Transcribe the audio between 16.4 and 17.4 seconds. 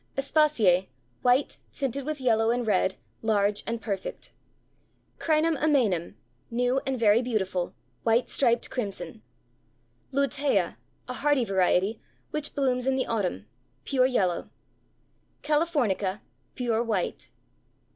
pure white.